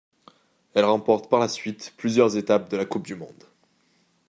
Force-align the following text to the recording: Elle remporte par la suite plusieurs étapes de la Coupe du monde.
Elle 0.73 0.85
remporte 0.85 1.29
par 1.29 1.39
la 1.39 1.47
suite 1.47 1.93
plusieurs 1.95 2.35
étapes 2.35 2.71
de 2.71 2.77
la 2.77 2.85
Coupe 2.85 3.05
du 3.05 3.13
monde. 3.13 3.43